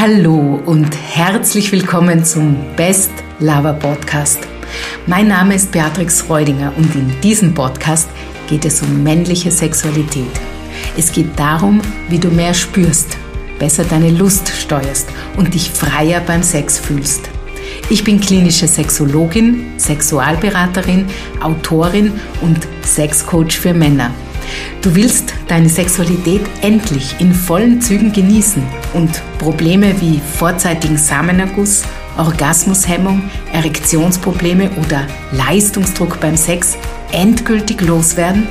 Hallo 0.00 0.58
und 0.64 0.96
herzlich 0.96 1.72
willkommen 1.72 2.24
zum 2.24 2.56
Best 2.74 3.10
Lover 3.38 3.74
Podcast. 3.74 4.38
Mein 5.06 5.28
Name 5.28 5.56
ist 5.56 5.72
Beatrix 5.72 6.26
Reudinger 6.26 6.72
und 6.74 6.94
in 6.94 7.20
diesem 7.20 7.52
Podcast 7.52 8.08
geht 8.48 8.64
es 8.64 8.80
um 8.80 9.02
männliche 9.02 9.50
Sexualität. 9.50 10.30
Es 10.96 11.12
geht 11.12 11.38
darum, 11.38 11.82
wie 12.08 12.18
du 12.18 12.28
mehr 12.28 12.54
spürst, 12.54 13.18
besser 13.58 13.84
deine 13.84 14.10
Lust 14.10 14.48
steuerst 14.48 15.10
und 15.36 15.52
dich 15.52 15.68
freier 15.68 16.20
beim 16.20 16.42
Sex 16.42 16.78
fühlst. 16.78 17.28
Ich 17.90 18.02
bin 18.02 18.20
klinische 18.20 18.68
Sexologin, 18.68 19.74
Sexualberaterin, 19.76 21.08
Autorin 21.42 22.18
und 22.40 22.66
Sexcoach 22.86 23.58
für 23.58 23.74
Männer. 23.74 24.14
Du 24.82 24.94
willst 24.94 25.34
deine 25.46 25.68
Sexualität 25.68 26.40
endlich 26.62 27.14
in 27.18 27.34
vollen 27.34 27.82
Zügen 27.82 28.14
genießen 28.14 28.62
und 28.94 29.20
Probleme 29.36 30.00
wie 30.00 30.22
vorzeitigen 30.38 30.96
Samenerguss, 30.96 31.82
Orgasmushemmung, 32.16 33.22
Erektionsprobleme 33.52 34.70
oder 34.82 35.06
Leistungsdruck 35.32 36.18
beim 36.18 36.34
Sex 36.34 36.78
endgültig 37.12 37.82
loswerden? 37.82 38.48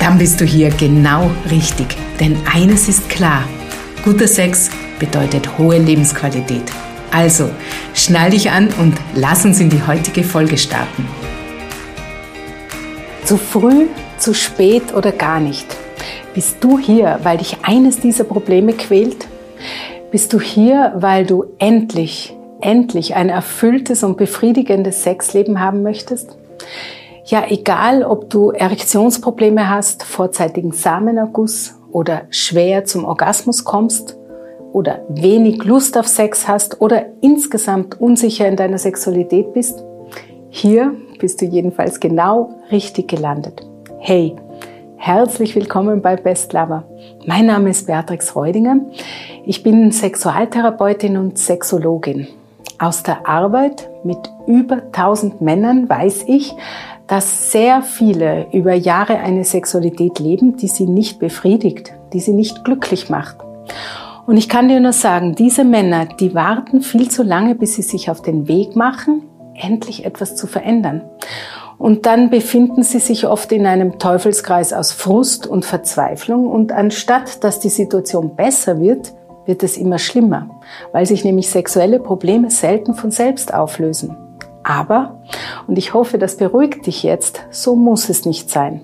Dann 0.00 0.16
bist 0.16 0.40
du 0.40 0.46
hier 0.46 0.70
genau 0.70 1.30
richtig. 1.50 1.96
Denn 2.18 2.38
eines 2.50 2.88
ist 2.88 3.06
klar, 3.10 3.44
guter 4.02 4.26
Sex 4.26 4.70
bedeutet 4.98 5.58
hohe 5.58 5.76
Lebensqualität. 5.76 6.64
Also, 7.10 7.50
schnall 7.92 8.30
dich 8.30 8.50
an 8.50 8.68
und 8.80 8.94
lass 9.14 9.44
uns 9.44 9.60
in 9.60 9.68
die 9.68 9.86
heutige 9.86 10.24
Folge 10.24 10.56
starten. 10.56 11.06
Zu 13.24 13.36
früh, 13.36 13.86
zu 14.18 14.34
spät 14.34 14.94
oder 14.94 15.12
gar 15.12 15.40
nicht. 15.40 15.66
Bist 16.34 16.58
du 16.60 16.78
hier, 16.78 17.20
weil 17.22 17.38
dich 17.38 17.58
eines 17.62 18.00
dieser 18.00 18.24
Probleme 18.24 18.72
quält? 18.72 19.26
Bist 20.10 20.32
du 20.32 20.40
hier, 20.40 20.92
weil 20.96 21.26
du 21.26 21.44
endlich, 21.58 22.36
endlich 22.60 23.14
ein 23.14 23.28
erfülltes 23.28 24.02
und 24.02 24.16
befriedigendes 24.16 25.02
Sexleben 25.02 25.60
haben 25.60 25.82
möchtest? 25.82 26.36
Ja, 27.24 27.44
egal, 27.48 28.04
ob 28.04 28.30
du 28.30 28.50
Erektionsprobleme 28.50 29.68
hast, 29.68 30.02
vorzeitigen 30.02 30.72
Samenerguss 30.72 31.74
oder 31.92 32.22
schwer 32.30 32.84
zum 32.84 33.04
Orgasmus 33.04 33.64
kommst 33.64 34.16
oder 34.72 35.02
wenig 35.08 35.64
Lust 35.64 35.98
auf 35.98 36.06
Sex 36.06 36.48
hast 36.48 36.80
oder 36.80 37.06
insgesamt 37.20 38.00
unsicher 38.00 38.46
in 38.46 38.56
deiner 38.56 38.78
Sexualität 38.78 39.52
bist, 39.52 39.84
hier 40.50 40.94
bist 41.18 41.40
du 41.40 41.44
jedenfalls 41.44 42.00
genau 42.00 42.54
richtig 42.70 43.08
gelandet. 43.08 43.66
Hey, 44.00 44.36
herzlich 44.96 45.56
willkommen 45.56 46.00
bei 46.00 46.14
Best 46.14 46.52
Lover. 46.52 46.84
Mein 47.26 47.46
Name 47.46 47.70
ist 47.70 47.88
Beatrix 47.88 48.34
Reudinger. 48.36 48.76
Ich 49.44 49.64
bin 49.64 49.90
Sexualtherapeutin 49.90 51.16
und 51.16 51.36
Sexologin. 51.36 52.28
Aus 52.78 53.02
der 53.02 53.28
Arbeit 53.28 53.90
mit 54.04 54.18
über 54.46 54.76
1000 54.76 55.40
Männern 55.40 55.88
weiß 55.88 56.24
ich, 56.28 56.54
dass 57.08 57.50
sehr 57.50 57.82
viele 57.82 58.46
über 58.52 58.72
Jahre 58.72 59.18
eine 59.18 59.44
Sexualität 59.44 60.20
leben, 60.20 60.56
die 60.56 60.68
sie 60.68 60.86
nicht 60.86 61.18
befriedigt, 61.18 61.92
die 62.12 62.20
sie 62.20 62.32
nicht 62.32 62.64
glücklich 62.64 63.10
macht. 63.10 63.38
Und 64.26 64.36
ich 64.36 64.48
kann 64.48 64.68
dir 64.68 64.78
nur 64.78 64.92
sagen, 64.92 65.34
diese 65.34 65.64
Männer, 65.64 66.06
die 66.06 66.34
warten 66.34 66.82
viel 66.82 67.10
zu 67.10 67.24
lange, 67.24 67.56
bis 67.56 67.74
sie 67.74 67.82
sich 67.82 68.10
auf 68.10 68.22
den 68.22 68.46
Weg 68.46 68.76
machen, 68.76 69.22
endlich 69.54 70.04
etwas 70.04 70.36
zu 70.36 70.46
verändern. 70.46 71.02
Und 71.78 72.06
dann 72.06 72.28
befinden 72.28 72.82
sie 72.82 72.98
sich 72.98 73.26
oft 73.26 73.52
in 73.52 73.64
einem 73.64 73.98
Teufelskreis 73.98 74.72
aus 74.72 74.92
Frust 74.92 75.46
und 75.46 75.64
Verzweiflung 75.64 76.48
und 76.48 76.72
anstatt 76.72 77.44
dass 77.44 77.60
die 77.60 77.68
Situation 77.68 78.34
besser 78.34 78.80
wird, 78.80 79.12
wird 79.46 79.62
es 79.62 79.76
immer 79.76 79.98
schlimmer, 79.98 80.60
weil 80.92 81.06
sich 81.06 81.24
nämlich 81.24 81.48
sexuelle 81.48 82.00
Probleme 82.00 82.50
selten 82.50 82.94
von 82.94 83.10
selbst 83.10 83.54
auflösen. 83.54 84.16
Aber, 84.62 85.22
und 85.66 85.78
ich 85.78 85.94
hoffe, 85.94 86.18
das 86.18 86.36
beruhigt 86.36 86.86
dich 86.86 87.02
jetzt, 87.02 87.44
so 87.50 87.74
muss 87.74 88.08
es 88.08 88.26
nicht 88.26 88.50
sein. 88.50 88.82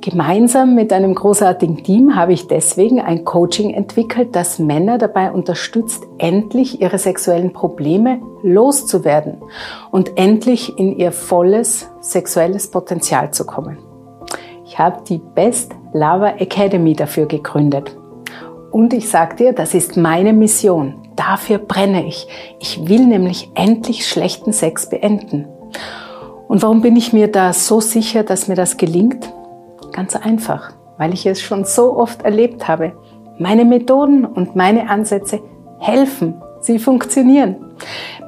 Gemeinsam 0.00 0.74
mit 0.74 0.94
einem 0.94 1.14
großartigen 1.14 1.84
Team 1.84 2.16
habe 2.16 2.32
ich 2.32 2.48
deswegen 2.48 3.00
ein 3.00 3.26
Coaching 3.26 3.74
entwickelt, 3.74 4.34
das 4.34 4.58
Männer 4.58 4.96
dabei 4.96 5.30
unterstützt, 5.30 6.04
endlich 6.16 6.80
ihre 6.80 6.98
sexuellen 6.98 7.52
Probleme 7.52 8.18
loszuwerden 8.42 9.42
und 9.90 10.16
endlich 10.16 10.78
in 10.78 10.96
ihr 10.96 11.12
volles 11.12 11.90
sexuelles 12.00 12.70
Potenzial 12.70 13.30
zu 13.32 13.44
kommen. 13.44 13.76
Ich 14.64 14.78
habe 14.78 15.02
die 15.06 15.20
Best 15.34 15.72
Lover 15.92 16.40
Academy 16.40 16.94
dafür 16.94 17.26
gegründet. 17.26 17.94
Und 18.70 18.94
ich 18.94 19.10
sage 19.10 19.36
dir, 19.36 19.52
das 19.52 19.74
ist 19.74 19.98
meine 19.98 20.32
Mission. 20.32 20.94
Dafür 21.16 21.58
brenne 21.58 22.06
ich. 22.06 22.26
Ich 22.58 22.88
will 22.88 23.06
nämlich 23.06 23.50
endlich 23.54 24.06
schlechten 24.06 24.52
Sex 24.52 24.88
beenden. 24.88 25.46
Und 26.48 26.62
warum 26.62 26.80
bin 26.80 26.96
ich 26.96 27.12
mir 27.12 27.30
da 27.30 27.52
so 27.52 27.80
sicher, 27.80 28.22
dass 28.22 28.48
mir 28.48 28.54
das 28.54 28.78
gelingt? 28.78 29.30
Ganz 29.92 30.16
einfach, 30.16 30.72
weil 30.98 31.12
ich 31.12 31.26
es 31.26 31.40
schon 31.40 31.64
so 31.64 31.96
oft 31.96 32.22
erlebt 32.22 32.68
habe. 32.68 32.92
Meine 33.38 33.64
Methoden 33.64 34.24
und 34.24 34.54
meine 34.56 34.88
Ansätze 34.88 35.40
helfen, 35.78 36.40
sie 36.60 36.78
funktionieren. 36.78 37.56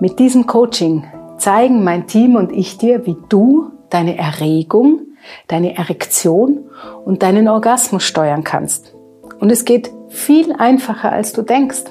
Mit 0.01 0.19
diesem 0.19 0.47
Coaching 0.47 1.05
zeigen 1.37 1.85
mein 1.85 2.07
Team 2.07 2.37
und 2.37 2.53
ich 2.53 2.79
dir, 2.79 3.07
wie 3.07 3.17
du 3.29 3.71
deine 3.91 4.17
Erregung, 4.17 5.01
deine 5.49 5.77
Erektion 5.77 6.71
und 7.05 7.23
deinen 7.23 7.49
Orgasmus 7.49 8.05
steuern 8.05 8.45
kannst. 8.45 8.95
Und 9.39 9.51
es 9.51 9.65
geht 9.65 9.91
viel 10.09 10.53
einfacher, 10.53 11.13
als 11.13 11.33
du 11.33 11.43
denkst. 11.43 11.85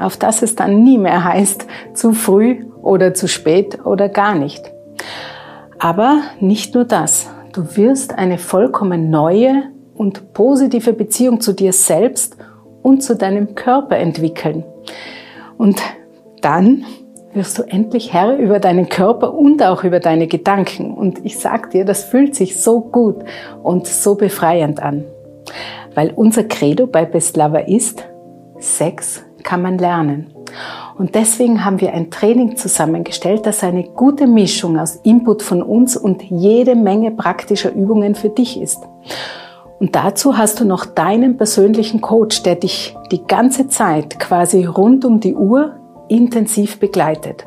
Auf 0.00 0.16
dass 0.16 0.42
es 0.42 0.56
dann 0.56 0.82
nie 0.82 0.98
mehr 0.98 1.22
heißt, 1.22 1.66
zu 1.92 2.12
früh 2.12 2.64
oder 2.82 3.14
zu 3.14 3.28
spät 3.28 3.84
oder 3.84 4.08
gar 4.08 4.34
nicht. 4.34 4.72
Aber 5.78 6.22
nicht 6.40 6.74
nur 6.74 6.84
das. 6.84 7.28
Du 7.54 7.76
wirst 7.76 8.18
eine 8.18 8.36
vollkommen 8.36 9.10
neue 9.10 9.70
und 9.94 10.32
positive 10.32 10.92
Beziehung 10.92 11.40
zu 11.40 11.52
dir 11.52 11.72
selbst 11.72 12.36
und 12.82 13.04
zu 13.04 13.14
deinem 13.14 13.54
Körper 13.54 13.96
entwickeln. 13.96 14.64
Und 15.56 15.80
dann 16.40 16.84
wirst 17.32 17.56
du 17.56 17.62
endlich 17.62 18.12
Herr 18.12 18.36
über 18.38 18.58
deinen 18.58 18.88
Körper 18.88 19.34
und 19.34 19.62
auch 19.62 19.84
über 19.84 20.00
deine 20.00 20.26
Gedanken. 20.26 20.94
Und 20.94 21.24
ich 21.24 21.38
sag 21.38 21.70
dir, 21.70 21.84
das 21.84 22.02
fühlt 22.02 22.34
sich 22.34 22.60
so 22.60 22.80
gut 22.80 23.22
und 23.62 23.86
so 23.86 24.16
befreiend 24.16 24.82
an. 24.82 25.04
Weil 25.94 26.10
unser 26.10 26.42
Credo 26.42 26.88
bei 26.88 27.04
Best 27.04 27.36
Lover 27.36 27.68
ist, 27.68 28.04
Sex 28.58 29.24
kann 29.44 29.62
man 29.62 29.78
lernen. 29.78 30.34
Und 30.96 31.16
deswegen 31.16 31.64
haben 31.64 31.80
wir 31.80 31.92
ein 31.92 32.10
Training 32.10 32.56
zusammengestellt, 32.56 33.46
das 33.46 33.64
eine 33.64 33.82
gute 33.82 34.26
Mischung 34.26 34.78
aus 34.78 34.96
Input 35.02 35.42
von 35.42 35.62
uns 35.62 35.96
und 35.96 36.22
jede 36.22 36.76
Menge 36.76 37.10
praktischer 37.10 37.72
Übungen 37.72 38.14
für 38.14 38.28
dich 38.28 38.60
ist. 38.60 38.86
Und 39.80 39.96
dazu 39.96 40.38
hast 40.38 40.60
du 40.60 40.64
noch 40.64 40.86
deinen 40.86 41.36
persönlichen 41.36 42.00
Coach, 42.00 42.44
der 42.44 42.54
dich 42.54 42.96
die 43.10 43.24
ganze 43.24 43.68
Zeit 43.68 44.20
quasi 44.20 44.64
rund 44.64 45.04
um 45.04 45.18
die 45.18 45.34
Uhr 45.34 45.72
intensiv 46.08 46.78
begleitet. 46.78 47.44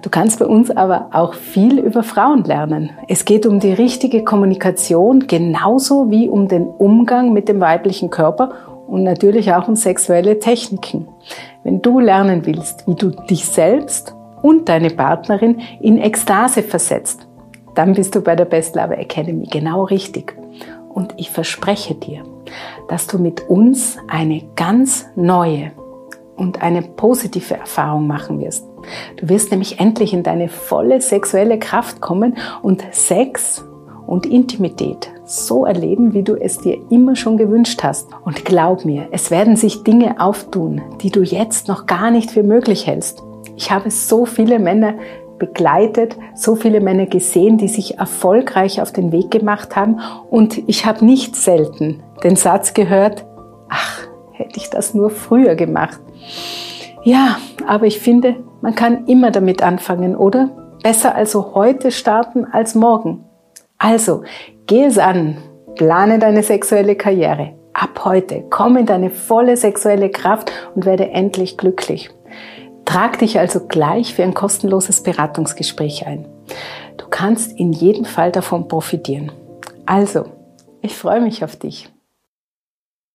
Du 0.00 0.10
kannst 0.10 0.38
bei 0.38 0.46
uns 0.46 0.70
aber 0.70 1.08
auch 1.12 1.34
viel 1.34 1.78
über 1.78 2.02
Frauen 2.02 2.44
lernen. 2.44 2.90
Es 3.08 3.24
geht 3.24 3.44
um 3.44 3.60
die 3.60 3.72
richtige 3.72 4.24
Kommunikation 4.24 5.26
genauso 5.26 6.10
wie 6.10 6.28
um 6.28 6.48
den 6.48 6.66
Umgang 6.66 7.32
mit 7.32 7.48
dem 7.48 7.60
weiblichen 7.60 8.08
Körper 8.08 8.52
und 8.86 9.02
natürlich 9.02 9.52
auch 9.52 9.68
um 9.68 9.74
sexuelle 9.74 10.38
Techniken. 10.38 11.08
Wenn 11.66 11.82
du 11.82 11.98
lernen 11.98 12.46
willst, 12.46 12.86
wie 12.86 12.94
du 12.94 13.10
dich 13.10 13.44
selbst 13.44 14.14
und 14.40 14.68
deine 14.68 14.90
Partnerin 14.90 15.62
in 15.80 15.98
Ekstase 15.98 16.62
versetzt, 16.62 17.26
dann 17.74 17.94
bist 17.94 18.14
du 18.14 18.20
bei 18.20 18.36
der 18.36 18.44
Best 18.44 18.76
Lover 18.76 18.96
Academy 18.96 19.48
genau 19.50 19.82
richtig. 19.82 20.36
Und 20.88 21.14
ich 21.16 21.32
verspreche 21.32 21.96
dir, 21.96 22.22
dass 22.88 23.08
du 23.08 23.18
mit 23.18 23.50
uns 23.50 23.98
eine 24.06 24.44
ganz 24.54 25.06
neue 25.16 25.72
und 26.36 26.62
eine 26.62 26.82
positive 26.82 27.54
Erfahrung 27.54 28.06
machen 28.06 28.38
wirst. 28.38 28.64
Du 29.16 29.28
wirst 29.28 29.50
nämlich 29.50 29.80
endlich 29.80 30.12
in 30.12 30.22
deine 30.22 30.48
volle 30.48 31.00
sexuelle 31.00 31.58
Kraft 31.58 32.00
kommen 32.00 32.36
und 32.62 32.84
Sex 32.92 33.64
und 34.06 34.24
Intimität 34.24 35.10
so 35.26 35.66
erleben, 35.66 36.14
wie 36.14 36.22
du 36.22 36.34
es 36.34 36.58
dir 36.58 36.78
immer 36.88 37.16
schon 37.16 37.36
gewünscht 37.36 37.82
hast. 37.82 38.08
Und 38.24 38.44
glaub 38.44 38.84
mir, 38.84 39.08
es 39.10 39.30
werden 39.30 39.56
sich 39.56 39.82
Dinge 39.82 40.20
auftun, 40.20 40.80
die 41.02 41.10
du 41.10 41.22
jetzt 41.22 41.68
noch 41.68 41.86
gar 41.86 42.10
nicht 42.10 42.30
für 42.30 42.42
möglich 42.42 42.86
hältst. 42.86 43.22
Ich 43.56 43.70
habe 43.70 43.90
so 43.90 44.24
viele 44.24 44.58
Männer 44.58 44.94
begleitet, 45.38 46.16
so 46.34 46.54
viele 46.54 46.80
Männer 46.80 47.06
gesehen, 47.06 47.58
die 47.58 47.68
sich 47.68 47.98
erfolgreich 47.98 48.80
auf 48.80 48.92
den 48.92 49.12
Weg 49.12 49.30
gemacht 49.30 49.76
haben 49.76 50.00
und 50.30 50.62
ich 50.66 50.86
habe 50.86 51.04
nicht 51.04 51.36
selten 51.36 52.02
den 52.24 52.36
Satz 52.36 52.72
gehört, 52.72 53.26
ach, 53.68 54.06
hätte 54.32 54.56
ich 54.56 54.70
das 54.70 54.94
nur 54.94 55.10
früher 55.10 55.54
gemacht. 55.54 56.00
Ja, 57.02 57.36
aber 57.66 57.86
ich 57.86 58.00
finde, 58.00 58.36
man 58.62 58.74
kann 58.74 59.06
immer 59.06 59.30
damit 59.30 59.62
anfangen, 59.62 60.16
oder? 60.16 60.50
Besser 60.82 61.14
also 61.14 61.54
heute 61.54 61.90
starten 61.90 62.44
als 62.44 62.74
morgen. 62.74 63.25
Also, 63.78 64.22
geh 64.66 64.84
es 64.84 64.98
an, 64.98 65.36
plane 65.74 66.18
deine 66.18 66.42
sexuelle 66.42 66.96
Karriere, 66.96 67.54
ab 67.72 68.04
heute. 68.04 68.44
Komm 68.50 68.76
in 68.76 68.86
deine 68.86 69.10
volle 69.10 69.56
sexuelle 69.56 70.10
Kraft 70.10 70.50
und 70.74 70.86
werde 70.86 71.10
endlich 71.10 71.56
glücklich. 71.56 72.10
Trag 72.84 73.18
dich 73.18 73.38
also 73.38 73.66
gleich 73.66 74.14
für 74.14 74.22
ein 74.22 74.34
kostenloses 74.34 75.02
Beratungsgespräch 75.02 76.06
ein. 76.06 76.26
Du 76.96 77.06
kannst 77.10 77.58
in 77.58 77.72
jedem 77.72 78.04
Fall 78.04 78.32
davon 78.32 78.68
profitieren. 78.68 79.32
Also, 79.84 80.24
ich 80.82 80.96
freue 80.96 81.20
mich 81.20 81.44
auf 81.44 81.56
dich. 81.56 81.88